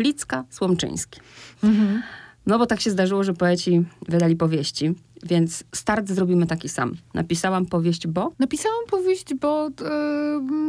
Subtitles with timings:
[0.00, 1.20] Klicka, Słomczyński.
[1.64, 2.02] Mhm.
[2.46, 4.94] No bo tak się zdarzyło, że poeci wydali powieści.
[5.22, 6.92] Więc start zrobimy taki sam.
[7.14, 8.32] Napisałam powieść, bo?
[8.38, 9.70] Napisałam powieść, bo e,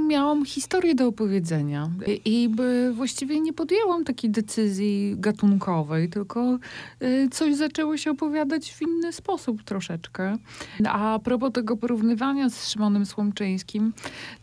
[0.07, 1.89] miałam historię do opowiedzenia.
[2.07, 2.49] I, i
[2.93, 6.59] właściwie nie podjęłam takiej decyzji gatunkowej, tylko
[6.99, 10.37] e, coś zaczęło się opowiadać w inny sposób troszeczkę.
[10.85, 13.93] A propos tego porównywania z Szymonem Słomczyńskim,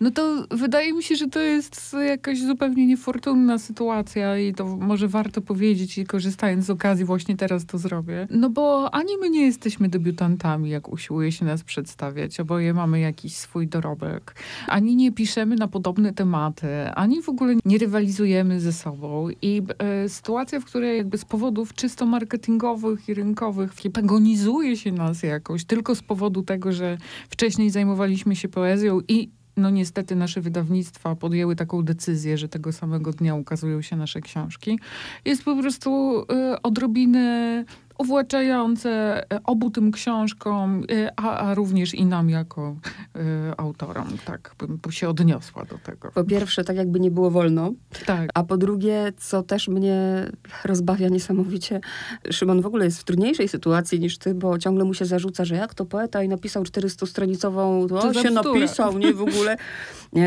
[0.01, 5.09] no to wydaje mi się, że to jest jakaś zupełnie niefortunna sytuacja i to może
[5.09, 8.29] warto powiedzieć i korzystając z okazji właśnie teraz to zrobię.
[8.31, 12.41] No bo ani my nie jesteśmy debiutantami, jak usiłuje się nas przedstawiać.
[12.41, 14.35] Oboje mamy jakiś swój dorobek.
[14.67, 19.29] Ani nie piszemy na podobne tematy, ani w ogóle nie rywalizujemy ze sobą.
[19.43, 25.23] I e, sytuacja, w której jakby z powodów czysto marketingowych i rynkowych pagonizuje się nas
[25.23, 26.99] jakoś tylko z powodu tego, że
[27.31, 33.13] wcześniej zajmowaliśmy się poezją i no niestety nasze wydawnictwa podjęły taką decyzję, że tego samego
[33.13, 34.79] dnia ukazują się nasze książki.
[35.25, 36.63] Jest po prostu y,
[37.99, 38.91] uwłaczające
[39.33, 42.77] e, obu tym książkom, e, a, a również i nam jako
[43.17, 43.21] y,
[43.57, 44.09] autorom.
[44.25, 46.13] Tak bym się odniosła do tego.
[46.13, 47.73] Po pierwsze, tak jakby nie było wolno.
[48.07, 48.31] Tak.
[48.35, 50.27] A po drugie, co też mnie
[50.65, 51.81] rozbawia niesamowicie,
[52.31, 55.55] Szymon w ogóle jest w trudniejszej sytuacji niż ty, bo ciągle mu się zarzuca, że
[55.55, 59.57] jak to poeta i napisał 400-stronicową, to, to się napisał, nie w ogóle.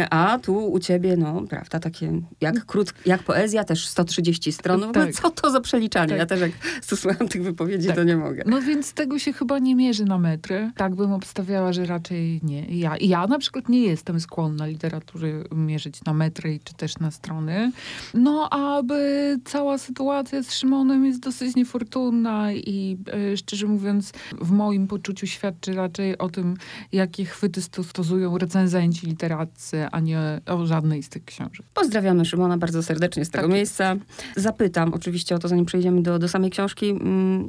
[0.10, 4.80] A tu u ciebie, no, prawda, takie jak, krót, jak poezja, też 130 stron.
[4.80, 5.14] No, tak.
[5.14, 6.10] Co to za przeliczanie?
[6.10, 6.18] Tak.
[6.18, 7.96] Ja też jak słucham tych wypowiedzi, tak.
[7.96, 8.44] to nie mogę.
[8.46, 10.72] No więc tego się chyba nie mierzy na metry.
[10.76, 12.66] Tak bym obstawiała, że raczej nie.
[12.66, 17.72] Ja, ja na przykład nie jestem skłonna literatury mierzyć na metry czy też na strony.
[18.14, 22.98] No, aby cała sytuacja z Szymonem jest dosyć niefortunna i
[23.32, 26.58] e, szczerze mówiąc w moim poczuciu świadczy raczej o tym,
[26.92, 31.66] jakie chwyty stosują recenzenci literaccy a nie o żadnej z tych książek.
[31.74, 33.54] Pozdrawiamy Szymona bardzo serdecznie z tego tak.
[33.54, 33.96] miejsca.
[34.36, 36.94] Zapytam oczywiście o to, zanim przejdziemy do, do samej książki.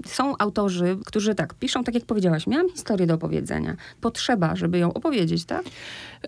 [0.07, 3.77] Są autorzy, którzy tak, piszą tak jak powiedziałaś, miałam historię do opowiedzenia.
[4.01, 5.63] Potrzeba, żeby ją opowiedzieć, tak?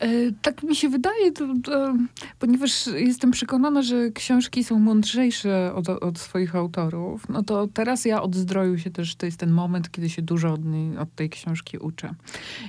[0.00, 1.94] E, tak mi się wydaje, to, to,
[2.38, 8.22] ponieważ jestem przekonana, że książki są mądrzejsze od, od, swoich autorów, no to teraz ja
[8.22, 11.30] od zdroju się też, to jest ten moment, kiedy się dużo od, niej, od tej
[11.30, 12.14] książki uczę.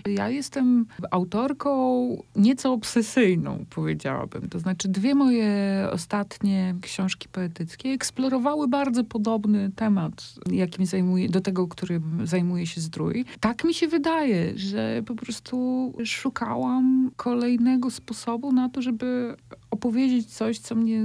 [0.05, 4.49] Ja jestem autorką nieco obsesyjną, powiedziałabym.
[4.49, 5.47] To znaczy dwie moje
[5.91, 13.25] ostatnie książki poetyckie eksplorowały bardzo podobny temat, jakim zajmuje, do tego, którym zajmuje się zdrój.
[13.39, 19.35] Tak mi się wydaje, że po prostu szukałam kolejnego sposobu na to, żeby
[19.71, 21.01] opowiedzieć coś, co mnie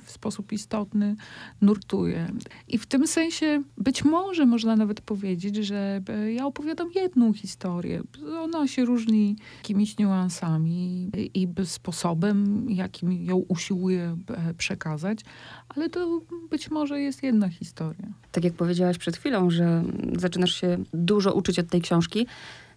[0.00, 1.16] w sposób istotny
[1.60, 2.28] nurtuje.
[2.68, 6.02] I w tym sensie być może można nawet powiedzieć, że
[6.34, 8.02] ja opowiadam jedną historię.
[8.40, 15.20] Ona się różni jakimiś niuansami i sposobem, jakim ją usiłuję e, przekazać,
[15.68, 16.20] ale to
[16.50, 18.12] być może jest jedna historia.
[18.32, 22.26] Tak jak powiedziałaś przed chwilą, że zaczynasz się dużo uczyć od tej książki.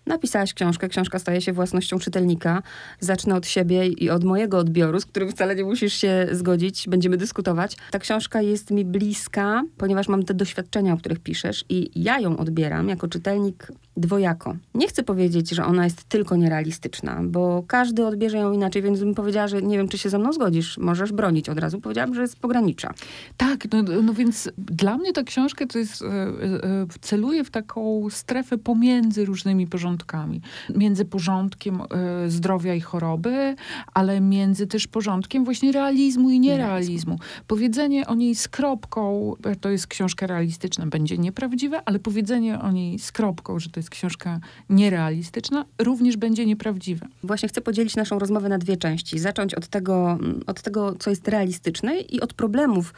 [0.05, 2.63] Napisałaś książkę, książka staje się własnością czytelnika.
[2.99, 7.17] Zacznę od siebie i od mojego odbioru, z którym wcale nie musisz się zgodzić, będziemy
[7.17, 7.77] dyskutować.
[7.91, 12.37] Ta książka jest mi bliska, ponieważ mam te doświadczenia, o których piszesz i ja ją
[12.37, 14.55] odbieram jako czytelnik dwojako.
[14.75, 19.15] Nie chcę powiedzieć, że ona jest tylko nierealistyczna, bo każdy odbierze ją inaczej, więc bym
[19.15, 20.77] powiedziała, że nie wiem, czy się ze mną zgodzisz.
[20.77, 21.81] Możesz bronić od razu.
[21.81, 22.93] Powiedziałam, że jest pogranicza.
[23.37, 28.07] Tak, no, no więc dla mnie ta książka to jest, e, e, celuje w taką
[28.09, 30.41] strefę pomiędzy różnymi porządkami.
[30.75, 31.85] Między porządkiem e,
[32.29, 33.55] zdrowia i choroby,
[33.93, 37.19] ale między też porządkiem właśnie realizmu i nierealizmu.
[37.47, 42.99] Powiedzenie o niej z kropką, to jest książka realistyczna, będzie nieprawdziwe, ale powiedzenie o niej
[42.99, 47.07] z kropką, że to jest książka nierealistyczna, również będzie nieprawdziwe.
[47.23, 49.19] Właśnie chcę podzielić naszą rozmowę na dwie części.
[49.19, 52.93] Zacząć od tego, od tego co jest realistyczne i od problemów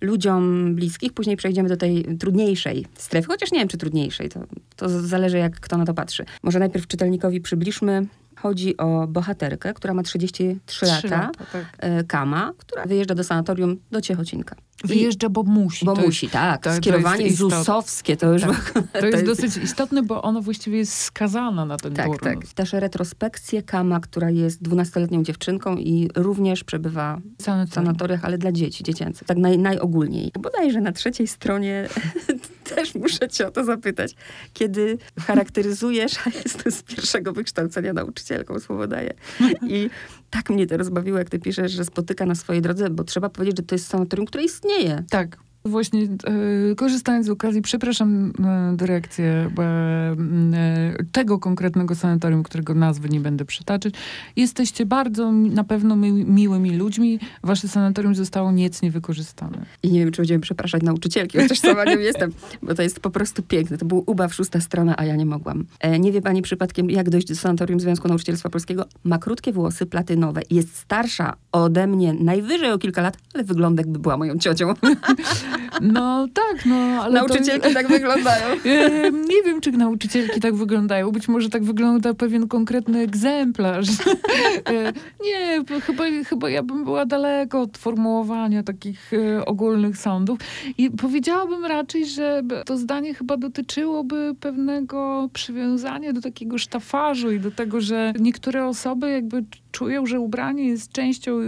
[0.00, 1.12] ludziom bliskich.
[1.12, 4.28] Później przejdziemy do tej trudniejszej strefy, chociaż nie wiem, czy trudniejszej.
[4.28, 4.40] To,
[4.76, 6.24] to zależy, jak kto na to patrzy.
[6.42, 8.06] Może najpierw czytelnikowi przybliżmy
[8.44, 11.64] Chodzi o bohaterkę, która ma 33 lata, lata tak.
[11.78, 14.56] E, Kama, która wyjeżdża do sanatorium do Ciechocinka.
[14.84, 15.84] Wyjeżdża, bo musi.
[15.84, 16.62] Bo to musi, jest, tak.
[16.62, 18.42] To, Skierowanie to ZUS-owskie to już...
[18.42, 18.72] Tak.
[19.00, 22.20] To, jest dosyć istotne, bo ona właściwie jest skazana na ten tak, turnus.
[22.20, 28.52] Tak, Też retrospekcję Kama, która jest 12-letnią dziewczynką i również przebywa w sanatoriach, ale dla
[28.52, 29.26] dzieci, dziecięcych.
[29.26, 30.32] Tak naj, najogólniej.
[30.40, 31.88] Bodajże na trzeciej stronie
[32.74, 34.14] też muszę cię o to zapytać.
[34.52, 39.14] Kiedy charakteryzujesz, a jestem z pierwszego wykształcenia nauczycielką, słowo daję.
[39.68, 39.90] I
[40.30, 43.56] tak mnie to rozbawiło, jak ty piszesz, że spotyka na swojej drodze, bo trzeba powiedzieć,
[43.56, 45.04] że to jest sanatorium, które istnieje.
[45.10, 45.36] Tak.
[45.68, 53.20] Właśnie e, korzystając z okazji, przepraszam e, dyrekcję e, tego konkretnego sanatorium, którego nazwy nie
[53.20, 53.94] będę przytaczać.
[54.36, 57.18] Jesteście bardzo na pewno mi, miłymi ludźmi.
[57.42, 59.66] Wasze sanatorium zostało niecnie wykorzystane.
[59.82, 62.32] I nie wiem, czy będziemy przepraszać nauczycielki, chociaż sama nie jestem,
[62.62, 63.78] bo to jest po prostu piękne.
[63.78, 65.64] To był ubaw szósta strona, a ja nie mogłam.
[66.00, 68.84] Nie wie pani przypadkiem, jak dojść do sanatorium Związku Nauczycielstwa Polskiego.
[69.04, 70.40] Ma krótkie włosy, platynowe.
[70.50, 74.74] Jest starsza ode mnie najwyżej o kilka lat, ale wygląda jakby była moją ciocią.
[75.80, 77.74] No tak, no ale Nauczycielki to...
[77.74, 78.56] tak wyglądają.
[79.30, 81.10] Nie wiem, czy nauczycielki tak wyglądają.
[81.10, 83.88] Być może tak wygląda pewien konkretny egzemplarz.
[85.24, 90.38] Nie, chyba, chyba ja bym była daleko od formułowania takich e, ogólnych sądów.
[90.78, 97.50] I powiedziałabym raczej, że to zdanie chyba dotyczyłoby pewnego przywiązania do takiego sztafarzu i do
[97.50, 99.44] tego, że niektóre osoby jakby
[99.74, 101.40] czują, że ubranie jest częścią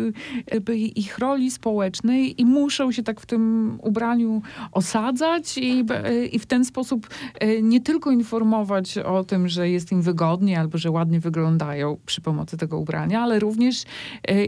[0.53, 4.43] jakby ich roli społecznej i muszą się tak w tym ubraniu
[4.73, 5.85] osadzać i,
[6.33, 7.09] i w ten sposób
[7.41, 12.21] e, nie tylko informować o tym, że jest im wygodnie albo że ładnie wyglądają przy
[12.21, 13.85] pomocy tego ubrania, ale również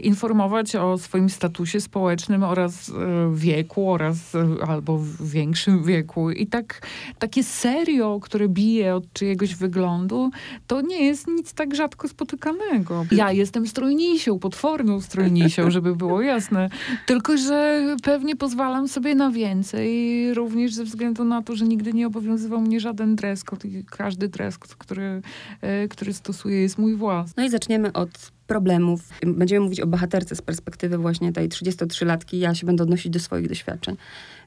[0.03, 2.91] informować o swoim statusie społecznym oraz
[3.33, 4.33] wieku oraz
[4.67, 6.31] albo w większym wieku.
[6.31, 6.81] I tak
[7.19, 10.31] takie serio, które bije od czyjegoś wyglądu,
[10.67, 13.05] to nie jest nic tak rzadko spotykanego.
[13.11, 16.69] Ja jestem strojnisią, potworną strojnisią, żeby było jasne.
[17.05, 22.07] Tylko, że pewnie pozwalam sobie na więcej, również ze względu na to, że nigdy nie
[22.07, 25.21] obowiązywał mnie żaden dress code i każdy dress code, który,
[25.61, 27.33] e, który stosuję jest mój własny.
[27.37, 29.01] No i zaczniemy od problemów.
[29.25, 32.39] Będziemy mówić o bohaterce z perspektywy właśnie tej 33-latki.
[32.39, 33.95] Ja się będę odnosić do swoich doświadczeń.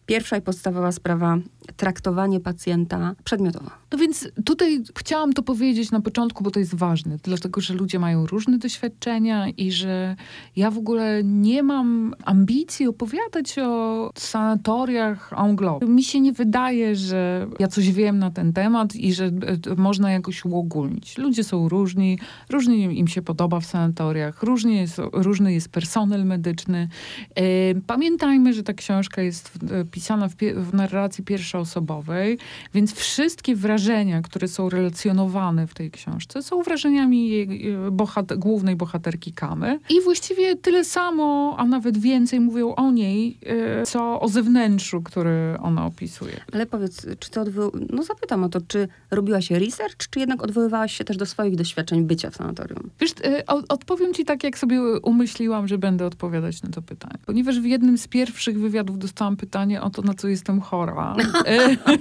[0.07, 1.39] Pierwsza i podstawowa sprawa
[1.77, 3.71] traktowanie pacjenta przedmiotowo.
[3.93, 7.99] No więc tutaj chciałam to powiedzieć na początku, bo to jest ważne, dlatego że ludzie
[7.99, 10.17] mają różne doświadczenia i że
[10.57, 15.87] ja w ogóle nie mam ambicji opowiadać o sanatoriach en globe.
[15.87, 19.31] Mi się nie wydaje, że ja coś wiem na ten temat i że e,
[19.77, 21.19] można jakoś uogólnić.
[21.19, 22.19] Ludzie są różni,
[22.51, 26.89] różnie im się podoba w sanatoriach, różnie jest, różny jest personel medyczny.
[27.35, 27.43] E,
[27.87, 32.39] pamiętajmy, że ta książka jest e, pisana w, w narracji pierwszoosobowej,
[32.75, 39.33] więc wszystkie wrażenia, które są relacjonowane w tej książce, są wrażeniami jej, e, głównej bohaterki
[39.33, 39.79] Kamy.
[39.91, 45.57] I właściwie tyle samo, a nawet więcej mówią o niej, e, co o zewnętrzu, który
[45.61, 46.41] ona opisuje.
[46.53, 47.71] Ale powiedz, czy to odwoł...
[47.91, 52.03] No zapytam o to, czy robiłaś research, czy jednak odwoływałaś się też do swoich doświadczeń
[52.05, 52.91] bycia w sanatorium?
[53.01, 57.19] Wiesz, e, odpowiem ci tak, jak sobie umyśliłam, że będę odpowiadać na to pytanie.
[57.27, 61.17] Ponieważ w jednym z pierwszych wywiadów dostałam pytanie o to, na co jestem chora.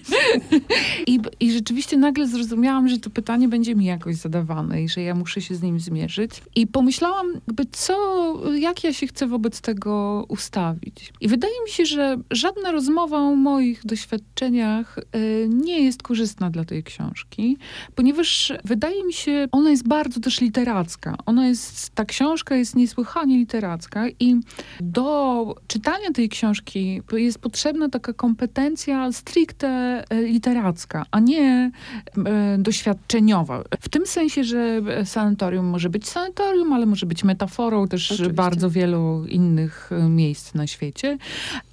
[1.08, 5.16] I, I rzeczywiście nagle zrozumiałam, że to pytanie będzie mi jakoś zadawane i że ja
[5.16, 6.32] muszę się z nim zmierzyć.
[6.56, 7.96] I pomyślałam, jakby co,
[8.54, 11.14] jak ja się chcę wobec tego ustawić.
[11.22, 16.66] I wydaje mi się, że żadna rozmowa o moich doświadczeniach y, nie jest korzystna dla
[16.66, 17.58] tej książki,
[17.96, 21.16] ponieważ wydaje mi się, ona jest bardzo też literacka.
[21.26, 24.36] Ona jest, ta książka jest niesłychanie literacka i
[24.80, 29.68] do czytania tej książki jest potrzebna potrzebna taka kompetencja stricte
[30.10, 31.72] e, literacka, a nie
[32.26, 33.64] e, doświadczeniowa.
[33.80, 38.34] W tym sensie, że sanatorium może być sanatorium, ale może być metaforą też Oczywiście.
[38.34, 41.18] bardzo wielu innych e, miejsc na świecie.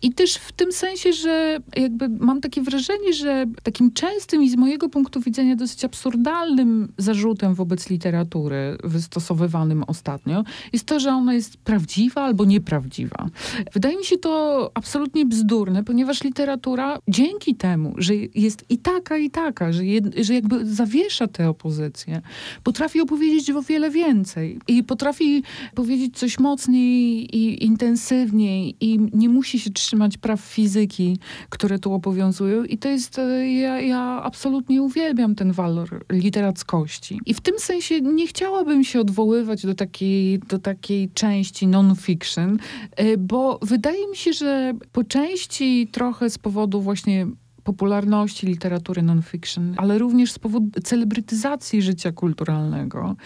[0.02, 4.56] I też w tym sensie, że jakby mam takie wrażenie, że takim częstym i z
[4.56, 11.56] mojego punktu widzenia dosyć absurdalnym zarzutem wobec literatury wystosowywanym ostatnio jest to, że ona jest
[11.56, 13.28] prawdziwa albo nieprawdziwa.
[13.72, 19.30] Wydaje mi się to absolutnie bzdurne, ponieważ literatura dzięki temu, że jest i taka, i
[19.30, 22.20] taka, że, jed, że jakby zawiesza tę opozycję,
[22.62, 25.42] potrafi opowiedzieć o wiele więcej i potrafi
[25.74, 31.18] powiedzieć coś mocniej i intensywniej i nie musi się trzymać praw fizyki,
[31.48, 37.20] które tu obowiązują i to jest, e, ja, ja absolutnie uwielbiam ten walor literackości.
[37.26, 42.58] I w tym sensie nie chciałabym się odwoływać do takiej, do takiej części non-fiction,
[42.96, 47.26] e, bo wydaje mi się, że po części trochę z powodu właśnie
[47.68, 53.16] popularności literatury non-fiction, ale również z powodu celebrytyzacji życia kulturalnego.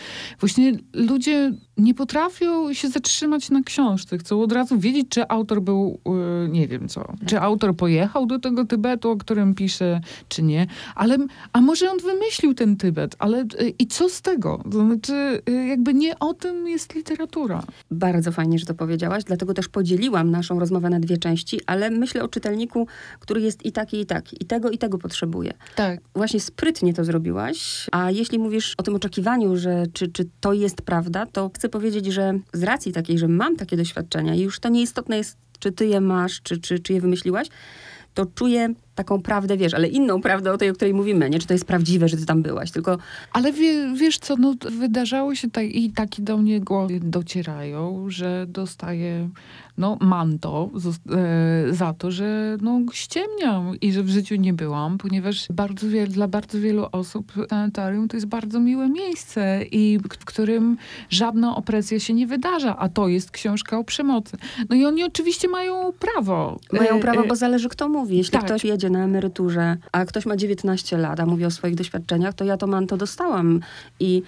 [0.41, 4.19] Właśnie ludzie nie potrafią się zatrzymać na książce.
[4.19, 8.39] Chcą od razu wiedzieć, czy autor był, yy, nie wiem co, czy autor pojechał do
[8.39, 10.67] tego Tybetu, o którym pisze, czy nie.
[10.95, 11.19] Ale,
[11.53, 14.63] a może on wymyślił ten Tybet, ale yy, i co z tego?
[14.73, 17.63] To znaczy, yy, jakby nie o tym jest literatura.
[17.91, 22.23] Bardzo fajnie, że to powiedziałaś, dlatego też podzieliłam naszą rozmowę na dwie części, ale myślę
[22.25, 22.87] o czytelniku,
[23.21, 25.53] który jest i taki, i taki, i tego, i tego potrzebuje.
[25.75, 26.01] Tak.
[26.15, 30.83] Właśnie sprytnie to zrobiłaś, a jeśli mówisz o tym oczekiwaniu, że czy, czy to jest
[30.83, 34.69] prawda, to chcę powiedzieć, że z racji takiej, że mam takie doświadczenia i już to
[34.69, 37.49] nieistotne jest, czy ty je masz, czy, czy, czy je wymyśliłaś,
[38.15, 41.39] to czuję taką prawdę, wiesz, ale inną prawdę o tej, o której mówimy, nie?
[41.39, 42.99] Czy to jest prawdziwe, że ty tam byłaś, tylko...
[43.33, 48.47] Ale wie, wiesz co, no wydarzało się tak i takie do mnie głosy docierają, że
[48.49, 49.29] dostaję
[49.79, 50.71] no, manto
[51.11, 56.09] e, za to, że no, ściemniam i że w życiu nie byłam, ponieważ bardzo wiel,
[56.09, 60.77] dla bardzo wielu osób sanitarium to jest bardzo miłe miejsce i w którym
[61.11, 64.37] żadna opresja się nie wydarza, a to jest książka o przemocy.
[64.69, 66.59] No i oni oczywiście mają prawo.
[66.73, 68.17] Mają prawo, bo zależy kto mówi.
[68.17, 68.45] Jeśli tak.
[68.45, 72.45] ktoś jedzie na emeryturze, a ktoś ma 19 lat, a mówi o swoich doświadczeniach, to
[72.45, 73.61] ja to manto dostałam
[74.01, 74.23] i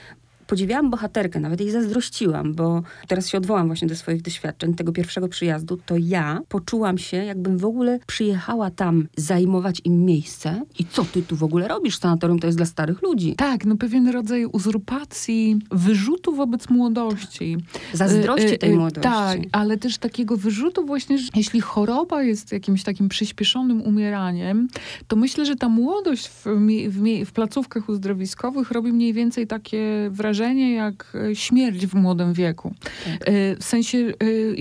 [0.46, 5.28] podziwiałam bohaterkę, nawet jej zazdrościłam, bo teraz się odwołam właśnie do swoich doświadczeń, tego pierwszego
[5.28, 11.04] przyjazdu, to ja poczułam się, jakbym w ogóle przyjechała tam zajmować im miejsce i co
[11.04, 11.98] ty tu w ogóle robisz?
[11.98, 13.34] Sanatorium to jest dla starych ludzi.
[13.36, 17.56] Tak, no pewien rodzaj uzurpacji, wyrzutu wobec młodości.
[17.92, 19.10] Zazdrości y, y, tej y, młodości.
[19.10, 24.68] Tak, ale też takiego wyrzutu właśnie, że jeśli choroba jest jakimś takim przyspieszonym umieraniem,
[25.08, 26.46] to myślę, że ta młodość w,
[26.88, 32.74] w, w placówkach uzdrowiskowych robi mniej więcej takie wrażenie, jak e, śmierć w młodym wieku.
[33.04, 33.28] Tak.
[33.28, 34.12] E, w sensie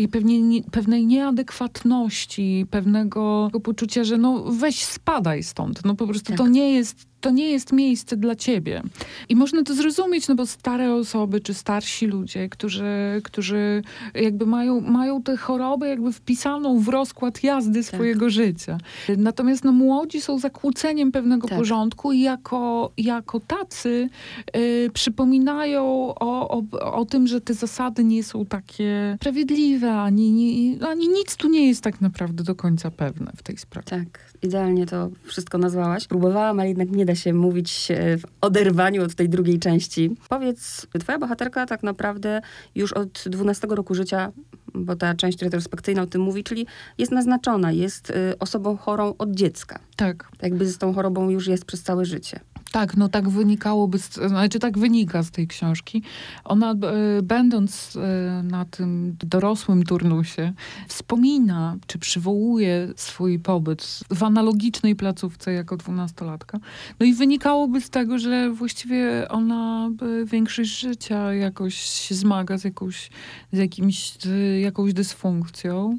[0.03, 5.85] e, pewnie, pewnej nieadekwatności, pewnego poczucia, że no weź spadaj stąd.
[5.85, 6.37] No po prostu tak.
[6.37, 8.83] to nie jest to nie jest miejsce dla ciebie.
[9.29, 14.81] I można to zrozumieć, no bo stare osoby, czy starsi ludzie, którzy, którzy jakby mają,
[14.81, 17.93] mają tę chorobę jakby wpisaną w rozkład jazdy tak.
[17.93, 18.77] swojego życia.
[19.17, 21.57] Natomiast no, młodzi są zakłóceniem pewnego tak.
[21.57, 24.09] porządku i jako, jako tacy
[24.55, 25.83] y, przypominają
[26.15, 26.63] o, o,
[26.93, 31.67] o tym, że te zasady nie są takie sprawiedliwe, ani, nie, ani nic tu nie
[31.67, 33.87] jest tak naprawdę do końca pewne w tej sprawie.
[33.87, 36.07] Tak, idealnie to wszystko nazwałaś.
[36.07, 40.15] Próbowałam, ale jednak nie da się mówić w oderwaniu od tej drugiej części.
[40.29, 42.41] Powiedz, twoja bohaterka tak naprawdę
[42.75, 44.31] już od 12 roku życia,
[44.73, 46.67] bo ta część retrospekcyjna o tym mówi, czyli
[46.97, 49.79] jest naznaczona, jest y, osobą chorą od dziecka.
[49.95, 50.29] Tak.
[50.41, 52.39] Jakby z tą chorobą już jest przez całe życie.
[52.73, 56.03] Tak, no tak wynikałoby, z, znaczy tak wynika z tej książki.
[56.43, 56.75] Ona e,
[57.21, 60.53] będąc e, na tym dorosłym turnusie
[60.87, 66.59] wspomina, czy przywołuje swój pobyt w analogicznej placówce jako dwunastolatka.
[66.99, 69.89] No i wynikałoby z tego, że właściwie ona
[70.21, 73.09] e, większość życia jakoś się zmaga z, jakąś,
[73.51, 75.97] z jakimś, z jakąś dysfunkcją.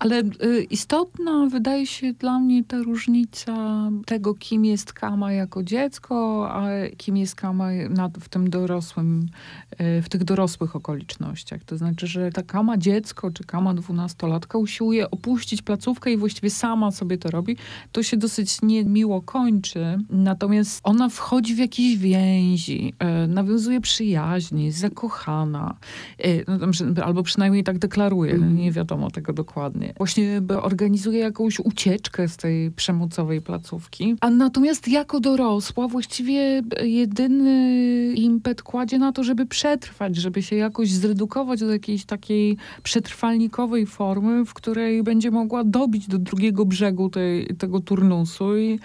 [0.00, 6.48] Ale y, istotna wydaje się dla mnie ta różnica tego, kim jest Kama jako dziecko,
[6.52, 7.68] a kim jest Kama
[8.20, 9.28] w tym dorosłym,
[9.72, 11.64] y, w tych dorosłych okolicznościach.
[11.64, 16.90] To znaczy, że ta Kama dziecko, czy Kama dwunastolatka usiłuje opuścić placówkę i właściwie sama
[16.90, 17.56] sobie to robi.
[17.92, 19.98] To się dosyć niemiło kończy.
[20.10, 25.76] Natomiast ona wchodzi w jakieś więzi, y, nawiązuje przyjaźni, jest zakochana.
[26.48, 28.34] No, albo przynajmniej tak deklaruje.
[28.34, 28.56] Mm.
[28.56, 34.16] Nie wiadomo tego dokładnie właśnie organizuje jakąś ucieczkę z tej przemocowej placówki.
[34.20, 40.90] A natomiast jako dorosła właściwie jedyny impet kładzie na to, żeby przetrwać, żeby się jakoś
[40.90, 47.46] zredukować do jakiejś takiej przetrwalnikowej formy, w której będzie mogła dobić do drugiego brzegu tej,
[47.46, 48.78] tego turnusu i,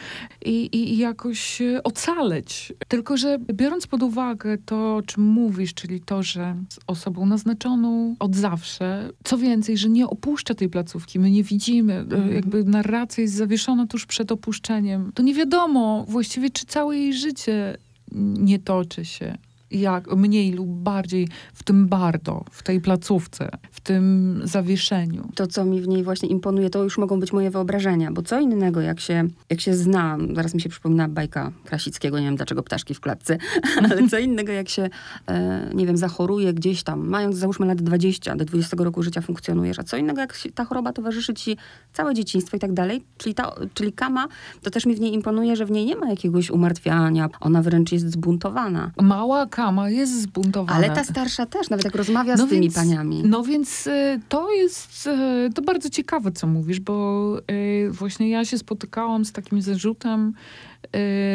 [0.46, 2.74] i, i jakoś ocaleć.
[2.88, 8.16] Tylko, że biorąc pod uwagę to, o czym mówisz, czyli to, że z osobą naznaczoną
[8.20, 12.34] od zawsze, co więcej, że nie opuszcza tej placówki, placówki, my nie widzimy, e, mhm.
[12.34, 15.12] jakby narracja jest zawieszona tuż przed opuszczeniem.
[15.16, 17.78] To nie wiadomo właściwie, czy całe jej życie
[18.12, 19.38] nie toczy się
[19.72, 25.30] jak mniej lub bardziej w tym bardo, w tej placówce, w tym zawieszeniu.
[25.36, 28.40] To, co mi w niej właśnie imponuje, to już mogą być moje wyobrażenia, bo co
[28.40, 32.64] innego, jak się, jak się zna, zaraz mi się przypomina bajka Krasickiego, nie wiem dlaczego
[32.64, 33.38] ptaszki w klatce,
[33.84, 34.90] ale co innego, jak się,
[35.28, 39.80] e, nie wiem, zachoruje gdzieś tam, mając załóżmy lat 20, do 20 roku życia funkcjonujesz,
[39.80, 41.58] a co innego, jak ta choroba towarzyszy ci
[41.94, 44.28] całe dzieciństwo i tak dalej, czyli, ta, czyli kama,
[44.62, 47.92] to też mi w niej imponuje, że w niej nie ma jakiegoś umartwiania, ona wręcz
[47.92, 48.92] jest zbuntowana.
[49.02, 50.76] Mała kama jest zbuntowana.
[50.76, 53.24] Ale ta starsza też, nawet jak rozmawia no z tymi więc, paniami.
[53.26, 55.08] No więc y, to jest
[55.48, 60.34] y, to bardzo ciekawe, co mówisz, bo y, właśnie ja się spotykałam z takim zarzutem,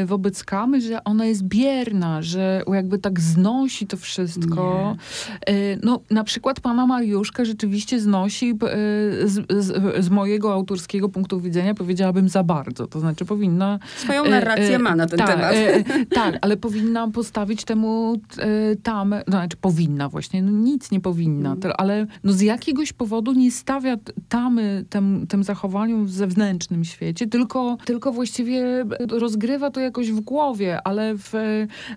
[0.07, 4.97] wobec Kamy, że ona jest bierna, że jakby tak znosi to wszystko.
[5.49, 5.55] Nie.
[5.55, 11.41] Y, no, na przykład pana Mariuszka rzeczywiście znosi y, z, z, z, mojego autorskiego punktu
[11.41, 12.87] widzenia powiedziałabym za bardzo.
[12.87, 13.79] To znaczy powinna...
[13.97, 15.55] Swoją narrację ma na ten tak, temat.
[16.15, 21.51] tak, ale powinna postawić temu e, tam, no znaczy powinna właśnie, no nic nie powinna,
[21.51, 21.61] Mm.
[21.61, 23.97] to, ale no z jakiegoś powodu nie stawia
[24.29, 29.40] tamy tym, tym zachowaniom w zewnętrznym świecie, tylko, tylko właściwie rozgrywa
[29.73, 31.33] to jakoś w głowie, ale w,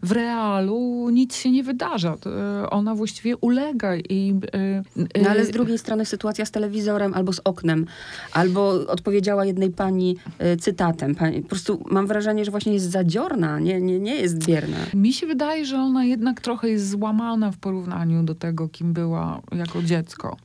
[0.03, 2.15] w realu nic się nie wydarza.
[2.25, 4.35] E, Ona właściwie ulega i...
[4.53, 4.83] e,
[5.23, 7.85] No ale e, z drugiej strony sytuacja z telewizorem albo z oknem,
[8.31, 10.17] albo odpowiedziała jednej pani
[10.59, 11.15] cytatem.
[11.15, 14.77] Pani, po prostu mam wrażenie, że właśnie jest zadziorna, nie, nie, nie jest bierna.
[14.93, 19.41] Mi się wydaje, że ona jednak trochę jest złamana w porównaniu do tego, kim była
[19.51, 20.38] jako dziecko.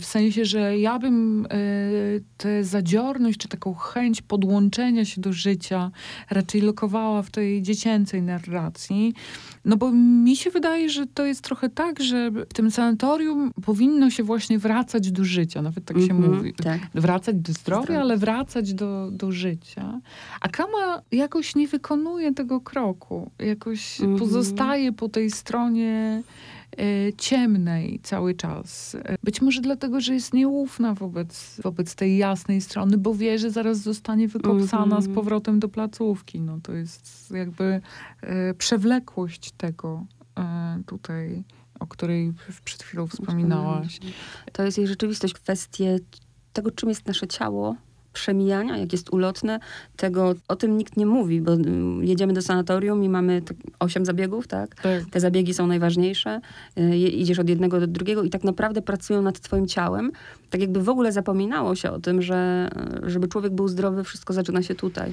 [0.00, 1.46] W sensie, że ja bym
[2.36, 5.90] tę zadziorność, czy taką chęć podłączenia się do życia
[6.30, 9.14] raczej lokowała w tej dziecięcej narracji.
[9.64, 14.10] No bo mi się wydaje, że to jest trochę tak, że w tym sanatorium powinno
[14.10, 16.54] się właśnie wracać do życia, nawet tak się Mhm, mówi.
[16.54, 16.80] Tak.
[16.94, 18.00] Wracać do zdrowia, Zdrowia.
[18.00, 20.00] ale wracać do, do życia.
[20.40, 23.30] A Kama jakoś nie wykonuje tego kroku.
[23.38, 24.18] Jakoś Mhm.
[24.18, 26.22] pozostaje po tej stronie
[27.16, 28.94] ciemnej cały czas.
[28.94, 33.50] E, Być może dlatego, że jest nieufna wobec, wobec tej jasnej strony, bo wie, że
[33.50, 35.14] zaraz zostanie wykopsana z Mhm.
[35.14, 36.40] powrotem do placówki.
[36.40, 37.80] No to jest jakby
[38.22, 40.06] e, przewlekłość tego
[40.38, 41.44] e, tutaj,
[41.80, 42.32] o której
[42.64, 43.98] przed chwilą wspominałaś.
[44.52, 45.98] To jest jej rzeczywistość, kwestie
[46.52, 47.76] tego, czym jest nasze ciało,
[48.12, 49.60] przemijania, jak jest ulotne,
[49.96, 54.04] tego, o tym nikt nie mówi, bo mm, jedziemy do sanatorium i mamy tak osiem
[54.04, 54.74] zabiegów, tak?
[54.74, 55.04] Tak.
[55.10, 56.40] Te zabiegi są najważniejsze.
[56.78, 60.12] Y, Idziesz od jednego do drugiego i tak naprawdę pracują nad twoim ciałem.
[60.50, 62.70] Tak jakby w ogóle zapominało się o tym, że
[63.06, 65.12] y, żeby człowiek był zdrowy, wszystko zaczyna się tutaj.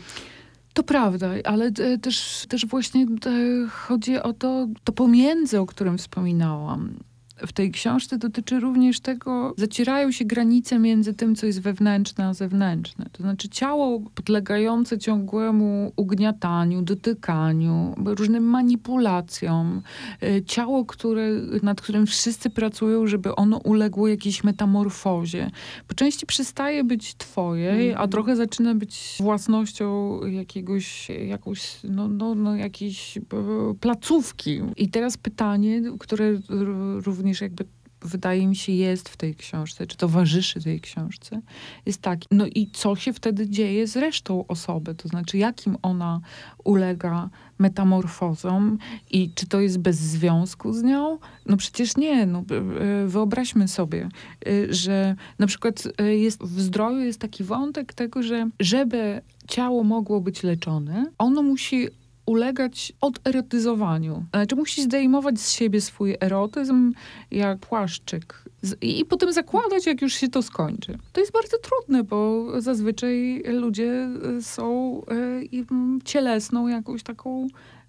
[0.73, 3.05] To prawda, ale też, też właśnie
[3.71, 6.93] chodzi o to, to pomiędzy, o którym wspominałam.
[7.37, 12.33] W tej książce dotyczy również tego, zacierają się granice między tym, co jest wewnętrzne, a
[12.33, 13.05] zewnętrzne.
[13.11, 19.81] To znaczy ciało podlegające ciągłemu ugniataniu, dotykaniu, różnym manipulacjom.
[20.23, 21.29] E, Ciało, które,
[21.63, 25.51] nad którym wszyscy pracują, żeby ono uległo jakiejś metamorfozie.
[25.87, 28.09] Po części przestaje być twoje, a Mhm.
[28.09, 33.21] trochę zaczyna być własnością jakiegoś, jakąś, no, no, no jakiejś e,
[33.79, 34.61] placówki.
[34.77, 37.65] I teraz pytanie, które r- również jakby
[38.01, 41.41] wydaje mi się jest w tej książce, czy towarzyszy tej książce,
[41.85, 46.21] jest taki, no i co się wtedy dzieje z resztą osoby, to znaczy jakim ona
[46.63, 47.29] ulega
[47.59, 48.77] metamorfozom
[49.11, 51.19] i czy to jest bez związku z nią?
[51.45, 52.61] No przecież nie, no b-
[53.07, 54.09] wyobraźmy sobie,
[54.47, 59.83] y, że na przykład y, jest, w zdrowiu jest taki wątek tego, że żeby ciało
[59.83, 61.87] mogło być leczone, ono musi
[62.27, 64.25] ulegać oderotyzowaniu.
[64.33, 66.93] Znaczy musi zdejmować z siebie swój erotyzm
[67.31, 68.43] jak płaszczyk
[68.81, 70.97] i, potem zakładać, jak już się to skończy.
[71.13, 75.01] To jest bardzo trudne, bo zazwyczaj ludzie y, są
[75.71, 77.47] mm, cielesną jakąś taką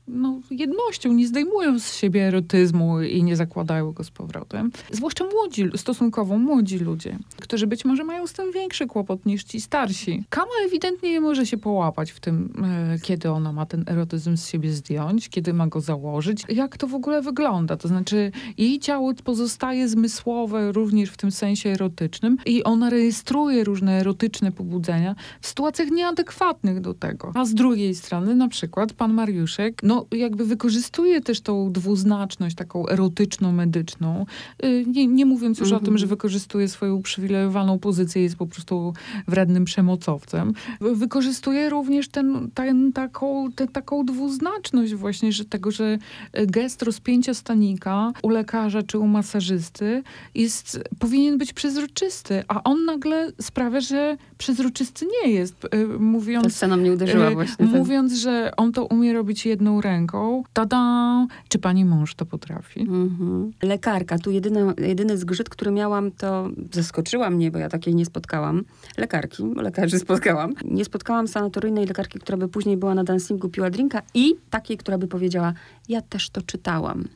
[0.09, 4.71] no, jednością, nie zdejmują z siebie erotyzmu i nie zakładają go z powrotem.
[4.90, 9.61] Zwłaszcza młodzi, stosunkowo młodzi ludzie, którzy być może mają z tym większy kłopot niż ci
[9.61, 10.25] starsi.
[10.31, 14.49] Kama ewidentnie nie może się połapać w tym, e, kiedy ona ma ten erotyzm z
[14.49, 16.44] siebie zdjąć, kiedy ma go założyć.
[16.49, 17.77] Jak to w ogóle wygląda?
[17.77, 24.01] To znaczy, jej ciało pozostaje zmysłowe również w tym sensie erotycznym i ona rejestruje różne
[24.01, 27.33] erotyczne pobudzenia w sytuacjach nieadekwatnych do tego.
[27.35, 32.89] A z drugiej strony, na przykład, pan Mariuszek, no jakby wykorzystuje też tą dwuznaczność, taką
[32.89, 34.27] erotyczną, medyczną,
[34.65, 35.85] y, nie, nie mówiąc już o Mhm.
[35.85, 38.93] tym, że wykorzystuje swoją uprzywilejowaną pozycję, jest po prostu
[39.29, 40.53] wrednym przemocowcem.
[40.81, 45.99] Wy- Wykorzystuje również ten, ten, taką, taką dwuznaczność właśnie, że tego, że
[46.39, 50.03] y, gest rozpięcia stanika u lekarza czy u masażysty
[50.35, 55.65] jest, powinien być przezroczysty, a on nagle sprawia, że przezroczysty nie jest.
[55.65, 57.67] Y, Ta Mówiąc scena mnie uderzyła właśnie.
[57.67, 57.75] tak.
[57.75, 61.27] Mówiąc, że on to umie robić jedną ręką, tada!
[61.48, 62.81] Czy pani mąż to potrafi?
[62.81, 63.53] Mhm.
[63.62, 68.64] Lekarka, tu jedyny, jedyny zgrzyt, który miałam, to zaskoczyła mnie, bo ja takiej nie spotkałam.
[68.96, 70.55] Lekarki, lekarzy spotkałam.
[70.64, 74.98] Nie spotkałam sanatoryjnej lekarki, która by później była na dancingu, piła drinka i takiej, która
[74.98, 75.53] by powiedziała,
[75.88, 77.09] ja też to czytałam.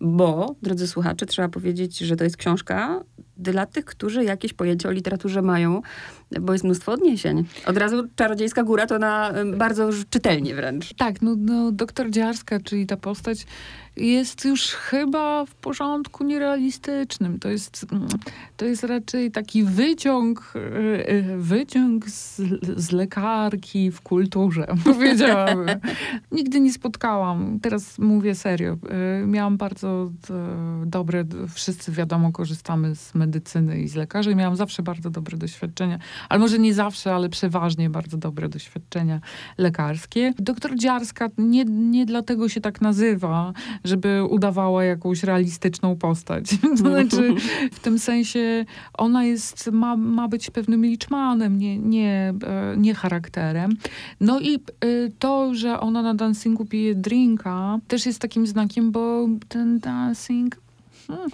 [0.00, 3.00] Bo, drodzy słuchacze, trzeba powiedzieć, że to jest książka
[3.36, 5.82] dla tych, którzy jakieś pojęcie o literaturze mają,
[6.40, 7.44] bo jest mnóstwo odniesień.
[7.66, 10.94] Od razu Czarodziejska Góra to na bardzo czytelnie wręcz.
[10.94, 13.46] Tak, no, no doktor Dziarska, czyli ta postać
[13.96, 17.38] jest już chyba w porządku nierealistycznym.
[17.38, 18.08] To jest, mm,
[18.56, 20.58] to jest raczej taki wyciąg, y,
[21.12, 22.40] y, wyciąg z,
[22.76, 25.80] z lekarki w kulturze, powiedziałabym.
[26.32, 28.76] Nigdy nie spotkałam, teraz mówię serio,
[29.22, 30.10] y, miałam bardzo
[30.86, 36.40] dobre, wszyscy wiadomo korzystamy z medycyny i z lekarzy, miałam zawsze bardzo dobre doświadczenia, ale
[36.40, 39.20] może nie zawsze, ale przeważnie bardzo dobre doświadczenia
[39.58, 40.34] lekarskie.
[40.38, 43.52] Doktor Dziarska nie, nie dlatego się tak nazywa,
[43.84, 46.44] żeby udawała jakąś realistyczną postać.
[46.60, 47.34] to znaczy,
[47.72, 53.76] w tym sensie ona jest, ma, ma być pewnym liczmanem, nie, nie, e, nie charakterem.
[54.20, 54.58] No i e,
[55.18, 60.56] to, że ona na dancingu pije drinka, też jest takim znakiem, bo ten dancing
[61.06, 61.30] hmm,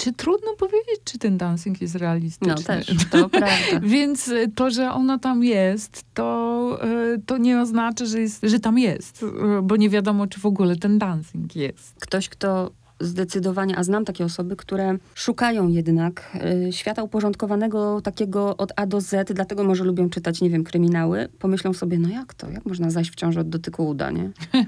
[0.00, 2.54] czy trudno powiedzieć, czy ten dancing jest realistyczny?
[2.54, 3.80] No też, to prawda.
[3.82, 8.60] Więc e, to, że ona tam jest, to, e, to nie oznacza, że, jest, że
[8.60, 11.94] tam jest, e, bo nie wiadomo, czy w ogóle ten dancing jest.
[12.00, 16.36] Ktoś, kto zdecydowanie, a znam takie osoby, które szukają jednak
[16.68, 21.28] y, świata uporządkowanego takiego od A do Z, dlatego może lubią czytać, nie wiem, kryminały.
[21.38, 22.50] Pomyślą sobie, no jak to?
[22.50, 24.30] Jak można zajść w ciąży od dotyku uda, nie?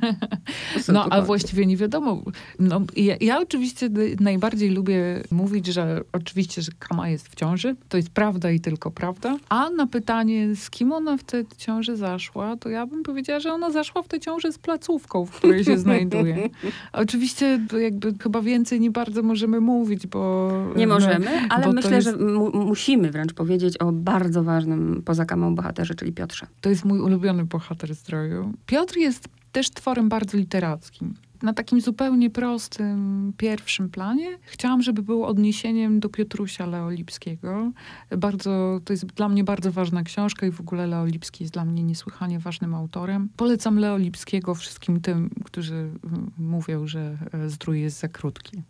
[0.88, 2.22] No, ale właściwie nie wiadomo.
[2.58, 3.90] No, ja, ja, oczywiście
[4.20, 7.76] najbardziej lubię mówić, że oczywiście, że Kama jest w ciąży.
[7.88, 9.36] To jest prawda i tylko prawda.
[9.48, 13.52] A na pytanie, z kim ona w tę ciąży zaszła, to ja bym powiedziała, że
[13.52, 16.48] ona zaszła w tę ciąży z placówką, w której się znajduje.
[16.92, 20.52] Oczywiście jakby chyba więcej nie bardzo możemy mówić, bo...
[20.76, 22.08] Nie możemy, ale myślę, jest...
[22.08, 26.46] że mu musimy wręcz powiedzieć o bardzo ważnym poza kamą bohaterze, czyli Piotrze.
[26.60, 28.52] To jest mój ulubiony bohater zdroju.
[28.66, 34.38] Piotr jest też tworem bardzo literackim na takim zupełnie prostym, pierwszym planie.
[34.42, 37.72] Chciałam, żeby był odniesieniem do Piotrusia Leolipskiego.
[38.16, 41.82] Bardzo, to jest dla mnie bardzo ważna książka i w ogóle Leolipski jest dla mnie
[41.82, 43.28] niesłychanie ważnym autorem.
[43.36, 45.90] Polecam Leolipskiego wszystkim tym, którzy
[46.38, 48.62] mówią, że e, zdrój jest za krótki.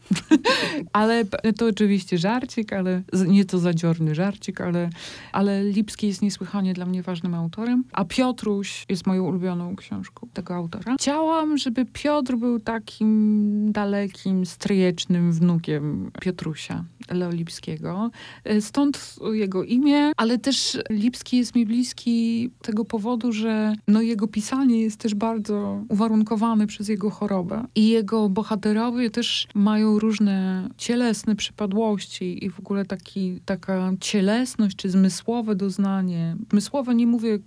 [0.93, 1.25] ale
[1.57, 4.91] to oczywiście żarcik, ale nie to zadziorny żarcik, ale,
[5.33, 10.55] ale Lipski jest niesłychanie dla mnie ważnym autorem, a Piotruś jest moją ulubioną książką tego
[10.55, 10.95] autora.
[10.99, 18.11] Chciałam, żeby Piotr był takim dalekim, stryjecznym wnukiem Piotrusia Leolipskiego.
[18.45, 24.29] E, stąd jego imię, ale też Lipski jest mi bliski tego powodu, że no jego
[24.29, 27.65] pisanie jest też bardzo uwarunkowane przez jego chorobę.
[27.75, 34.91] I jego bohaterowie też mają różne cielesne przypadłości i w ogóle taki, taka cielesność czy
[34.91, 36.37] zmysłowe doznanie.
[36.51, 37.39] Zmysłowe nie mówię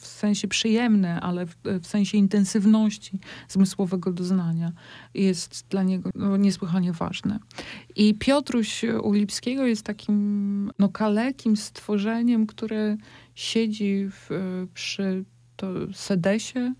[0.00, 4.57] w sensie przyjemne, ale w, w sensie intensywności zmysłowego doznania
[5.14, 7.38] jest dla niego no, niesłychanie ważne.
[7.96, 12.96] I Piotruś u Lipskiego jest takim no, kalekim stworzeniem, które
[13.34, 14.28] siedzi w,
[14.74, 15.24] przy
[15.56, 16.74] to sedesie,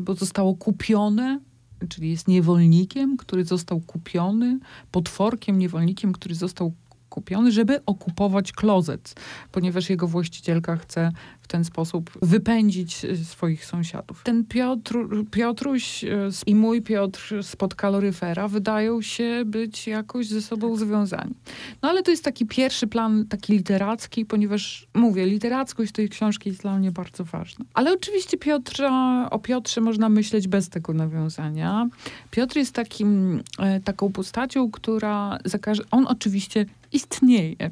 [0.00, 1.40] bo zostało kupione
[1.88, 4.58] czyli jest niewolnikiem, który został kupiony,
[4.90, 6.72] potworkiem, niewolnikiem, który został
[7.08, 9.14] kupiony, żeby okupować klozet,
[9.52, 11.12] ponieważ jego właścicielka chce
[11.46, 14.22] w ten sposób wypędzić e, swoich sąsiadów.
[14.22, 14.98] Ten Piotr,
[15.30, 16.08] Piotruś e,
[16.46, 21.34] i mój Piotr spod kaloryfera wydają się być jakoś ze sobą związani.
[21.82, 26.62] No ale to jest taki pierwszy plan, taki literacki, ponieważ mówię, literackość tej książki jest
[26.62, 27.64] dla mnie bardzo ważna.
[27.74, 31.88] Ale oczywiście Piotra, o Piotrze można myśleć bez tego nawiązania.
[32.30, 35.58] Piotr jest takim, e, taką postacią, która za
[35.90, 37.70] on oczywiście istnieje.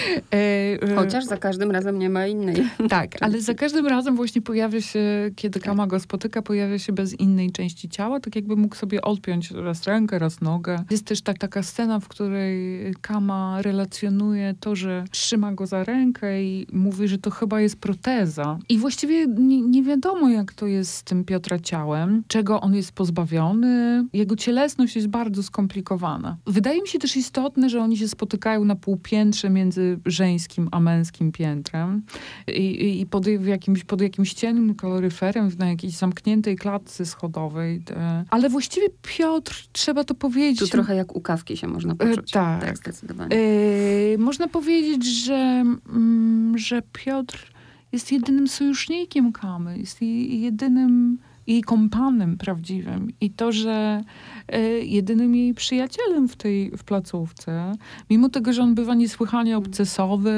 [0.96, 2.56] Chociaż za każdym razem nie ma innej.
[2.88, 7.20] Tak, ale za każdym razem właśnie pojawia się, kiedy Kama go spotyka, pojawia się bez
[7.20, 10.84] innej części ciała, tak jakby mógł sobie odpiąć raz rękę, raz nogę.
[10.90, 12.58] Jest też tak, taka scena, w której
[13.00, 18.58] Kama relacjonuje to, że trzyma go za rękę i mówi, że to chyba jest proteza.
[18.68, 22.92] I właściwie nie, nie wiadomo, jak to jest z tym Piotra ciałem, czego on jest
[22.92, 24.04] pozbawiony.
[24.12, 26.36] Jego cielesność jest bardzo skomplikowana.
[26.46, 31.32] Wydaje mi się też istotne, że oni się spotykają na półpiętrze między żeńskim a męskim
[31.32, 32.02] piętrem.
[32.48, 37.82] I, i pod, jakimś, pod jakimś ciemnym kaloryferem na jakiejś zamkniętej klatce schodowej.
[38.30, 40.58] Ale właściwie Piotr, trzeba to powiedzieć...
[40.60, 42.30] Tu trochę jak u kawki się można poczuć.
[42.30, 42.64] E, tak.
[42.64, 43.36] tak, zdecydowanie.
[43.36, 47.52] E, można powiedzieć, że, mm, że Piotr
[47.92, 53.08] jest jedynym sojusznikiem Kamy, jest jedynym jej kompanem prawdziwym.
[53.20, 54.02] I to, że
[54.48, 57.72] e, jedynym jej przyjacielem w tej w placówce,
[58.10, 60.32] mimo tego, że on bywa niesłychanie obcesowy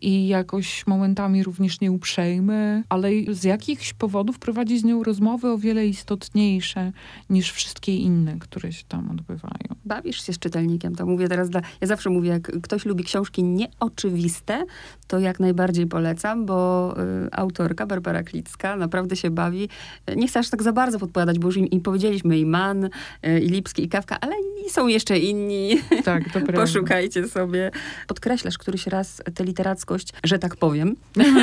[0.00, 5.86] i jakoś momentami również nieuprzejmy, ale z jakichś powodów prowadzi z nią rozmowy o wiele
[5.86, 6.92] istotniejsze
[7.30, 9.76] niż wszystkie inne, które się tam odbywają.
[9.84, 11.60] Bawisz się z czytelnikiem, to mówię teraz dla...
[11.80, 14.64] Ja zawsze mówię, jak ktoś lubi książki nieoczywiste,
[15.06, 16.94] to jak najbardziej polecam, bo
[17.26, 19.68] y, autorka Barbara Klicka naprawdę się bawi.
[20.16, 23.48] Nie chcę aż za bardzo podpowiadać, bo już im, im powiedzieliśmy i Mann, y, i
[23.48, 24.34] Lipski, i Kawka, ale
[24.66, 25.80] i są jeszcze inni.
[26.04, 26.52] Tak, to prawda.
[26.52, 27.70] Poszukajcie sobie.
[28.06, 30.96] Podkreślasz któryś raz tę literackość, że tak powiem.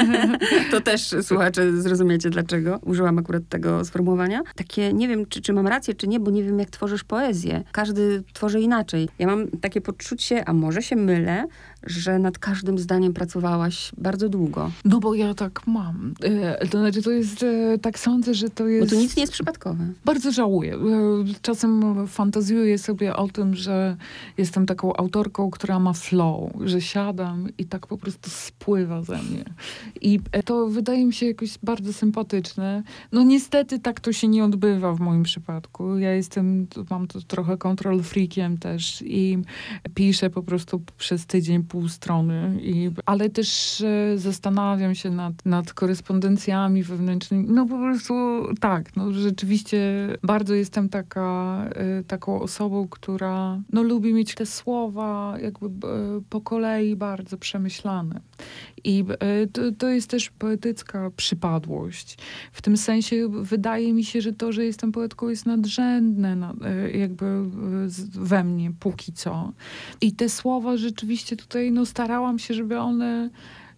[0.71, 4.41] to też słuchacze zrozumiecie, dlaczego użyłam akurat tego sformułowania.
[4.55, 7.63] Takie, nie wiem, czy, czy mam rację, czy nie, bo nie wiem, jak tworzysz poezję.
[7.71, 9.09] Każdy tworzy inaczej.
[9.19, 11.45] Ja mam takie poczucie, a może się mylę,
[11.85, 14.71] że nad każdym zdaniem pracowałaś bardzo długo.
[14.85, 16.13] No bo ja tak mam.
[16.23, 18.89] E, to znaczy, to jest, e, tak sądzę, że to jest...
[18.89, 19.85] Bo to nic nie jest przypadkowe.
[20.05, 20.75] Bardzo żałuję.
[20.75, 20.79] E,
[21.41, 23.97] czasem fantazjuję sobie o tym, że
[24.37, 29.43] jestem taką autorką, która ma flow, że siadam i tak po prostu spływa ze mnie.
[30.01, 32.83] I to wydaje mi się jakoś bardzo sympatyczne.
[33.11, 35.97] No niestety tak to się nie odbywa w moim przypadku.
[35.97, 39.37] Ja jestem, mam to trochę control freakiem też i
[39.93, 42.59] piszę po prostu przez tydzień pół strony.
[42.61, 47.45] I, ale też e, zastanawiam się nad, nad korespondencjami wewnętrznymi.
[47.49, 48.13] No po prostu
[48.59, 49.79] tak, no rzeczywiście
[50.23, 56.41] bardzo jestem taka, e, taką osobą, która no, lubi mieć te słowa jakby e, po
[56.41, 58.21] kolei bardzo przemyślane.
[58.85, 59.05] I
[59.53, 62.17] to, to jest też poetycka przypadłość.
[62.51, 66.53] W tym sensie wydaje mi się, że to, że jestem poetką jest nadrzędne na,
[66.93, 67.25] jakby
[68.13, 69.51] we mnie póki co.
[70.01, 73.29] I te słowa rzeczywiście tutaj no, starałam się, żeby one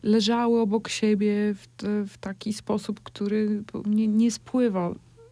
[0.03, 1.67] leżały obok siebie w,
[2.07, 4.89] w taki sposób, który nie, nie spływa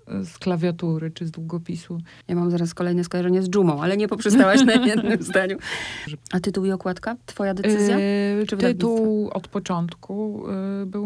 [0.07, 1.97] e, z klawiatury czy z długopisu.
[2.27, 5.57] Ja mam zaraz kolejne skojarzenie z dżumą, ale nie poprzestałaś na jednym zdaniu.
[6.31, 7.15] A tytuł i okładka?
[7.25, 7.97] Twoja decyzja?
[7.97, 11.05] E, Czy tytuł od początku e, był,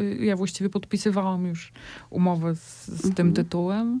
[0.00, 1.72] e, ja właściwie podpisywałam już
[2.10, 3.32] umowę z, z tym Mhm.
[3.32, 4.00] tytułem,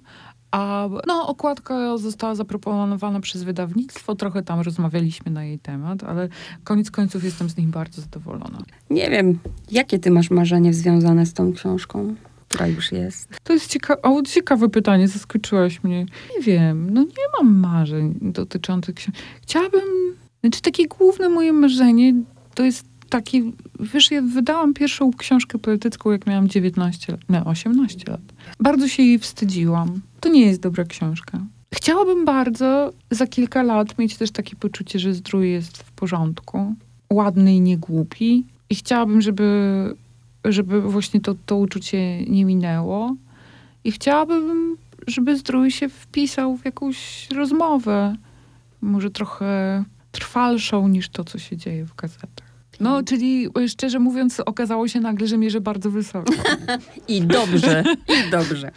[0.50, 6.28] a no, okładka została zaproponowana przez wydawnictwo, trochę tam rozmawialiśmy na jej temat, ale
[6.64, 8.62] koniec końców jestem z nich bardzo zadowolona.
[8.90, 9.38] Nie wiem,
[9.70, 12.14] jakie ty masz marzenie związane z tą książką,
[12.48, 13.28] która już jest?
[13.44, 16.06] To jest cieka- o, ciekawe pytanie, zaskoczyłaś mnie.
[16.36, 19.22] Nie wiem, no nie mam marzeń dotyczących książki.
[19.42, 19.82] Chciałabym,
[20.40, 22.14] znaczy takie główne moje marzenie
[22.54, 23.42] to jest takie,
[23.80, 28.20] wiesz, ja wydałam pierwszą książkę poetycką, jak miałam 19 lat, nie, 18 lat.
[28.60, 30.00] Bardzo się jej wstydziłam.
[30.20, 31.40] To nie jest dobra książka.
[31.74, 36.74] Chciałabym bardzo za kilka lat mieć też takie poczucie, że zdrój jest w porządku,
[37.12, 38.44] ładny i niegłupi.
[38.70, 39.94] I chciałabym, żeby
[40.52, 43.16] żeby właśnie to, to uczucie nie minęło.
[43.84, 48.16] I chciałabym, żeby Zdrój się wpisał w jakąś rozmowę,
[48.80, 52.45] może trochę trwalszą niż to, co się dzieje w gazetach.
[52.80, 56.32] No, czyli e, szczerze mówiąc, okazało się nagle, że mierzę bardzo wysoko.
[57.08, 58.70] I dobrze, i dobrze.